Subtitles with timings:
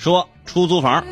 [0.00, 1.04] 说出租房。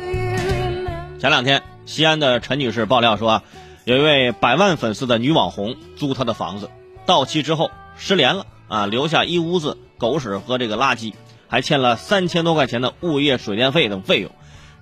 [1.19, 3.43] 前两天，西安的陈女士爆料说，
[3.85, 6.71] 有一位百万粉丝的女网红租她的房子，
[7.05, 11.13] 到期之后失联了啊，留下一屋子狗屎和这个垃圾，
[11.47, 14.31] 还欠了三千多块钱的物业水电费等费用。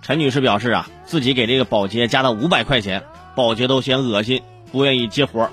[0.01, 3.03] 陈女士表示啊，自己给这个保洁加了五百块钱，
[3.35, 5.49] 保洁都嫌恶心，不愿意接活。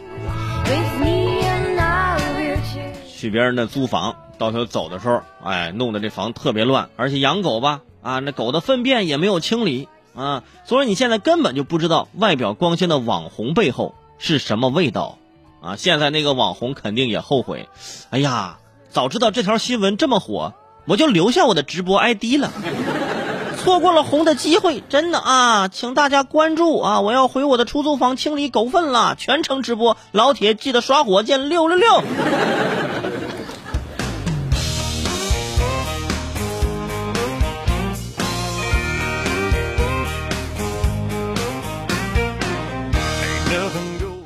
[3.16, 15.19] 去别人的租房，到时候走的时候，哎，弄得这房特别乱，而且养狗吧，啊，那狗的粪便也没有清理啊，所以你现在根本就不知道外表光鲜的网红背后是什么味道，
[15.62, 17.69] 啊，现在那个网红肯定也后悔，
[18.11, 18.59] 哎呀，
[18.91, 20.52] 早知道这条新闻这么火，
[20.87, 22.52] 我就留下我的直播 ID 了，
[23.56, 32.05] 错过了红的机会，真的啊，请大家关注啊，我要回我的出租房清理狗粪了，全程直播，老铁记得刷火箭六六六。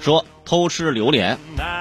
[0.00, 1.38] 说偷吃榴莲，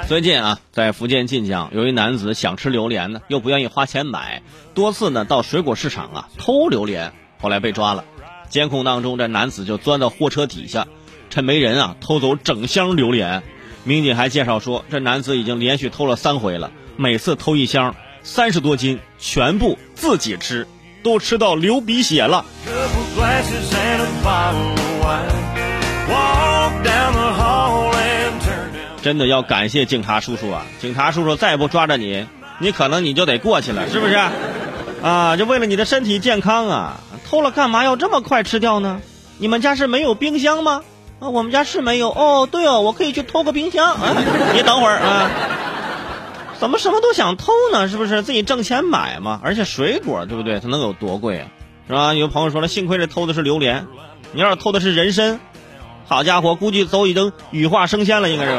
[0.08, 4.42] 最近啊，在福建晋江，有一男子想吃榴莲呢，又不愿意花钱买，
[4.74, 8.04] 多次呢到水果市场啊偷榴莲，后来被抓了。
[8.50, 10.88] 监控当中，这男子就钻到货车底下，
[11.30, 13.44] 趁没人啊偷走整箱榴莲。
[13.84, 20.68] 民警还介绍说，这男子已经连续偷了三回了，每次偷一箱，三十多斤，全部自己吃，
[21.04, 22.44] 都吃到流鼻血了。
[29.08, 30.66] 真的要感谢警察叔叔啊！
[30.82, 32.28] 警察叔叔再不抓着你，
[32.60, 34.20] 你可能你就得过去了，是不是？
[35.02, 37.00] 啊，就为了你的身体健康啊！
[37.26, 39.00] 偷了干嘛要这么快吃掉呢？
[39.38, 40.84] 你们家是没有冰箱吗？
[41.22, 42.10] 啊，我们家是没有。
[42.10, 44.14] 哦，对哦，我可以去偷个冰箱啊！
[44.54, 45.32] 你等会儿啊！
[46.60, 47.88] 怎么什么都想偷呢？
[47.88, 49.40] 是不是自己挣钱买嘛？
[49.42, 50.60] 而且水果对不对？
[50.60, 51.48] 它能有多贵啊？
[51.88, 52.14] 是吧？
[52.14, 53.88] 有朋友说了，幸亏这偷的是榴莲，
[54.34, 55.40] 你要是偷的是人参。
[56.10, 58.52] 好家伙，估计都已经羽化升仙了，应该是。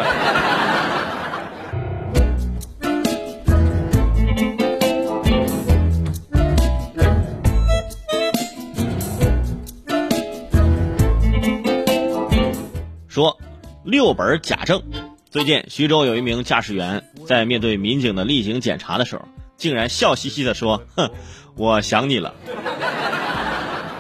[13.09, 13.39] 说
[13.83, 14.83] 六本假证。
[15.31, 19.23] 最近，徐州有一名驾驶员在面对民警的例行检查的时候，
[19.57, 21.11] 竟然笑嘻嘻的说：“哼，
[21.55, 22.35] 我想你了。”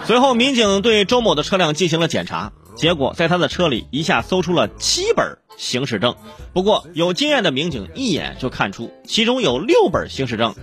[0.04, 2.52] 随后，民警对周某的车辆进行了检查。
[2.78, 6.14] 结果在他的车里一下搜出了七本行驶证，
[6.52, 10.54] 不过有经验的民警一眼就看出其中有六本行驶证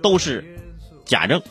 [0.00, 0.44] 都是
[1.04, 1.42] 假证。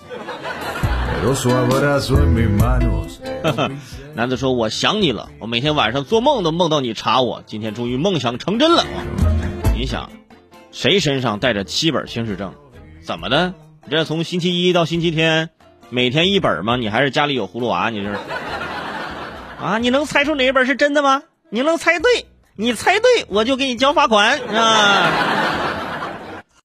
[4.16, 8.86] 男子说：“我想你了，我每天晚上做梦都梦到你查我，今天终于梦想成真了。”
[9.76, 10.10] 你想，
[10.72, 12.54] 谁身上带着七本行驶证？
[13.04, 13.54] 怎么的？
[13.90, 15.50] 这从星期一到星期天，
[15.90, 16.78] 每天一本吗？
[16.78, 17.90] 你还是家里有葫芦娃？
[17.90, 18.20] 你这是？
[19.66, 21.24] 啊，你能猜出哪一本是真的吗？
[21.50, 25.45] 你能猜对，你猜对我就给你交罚款啊！